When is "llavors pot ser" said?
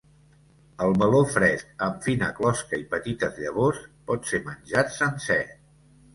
3.45-4.43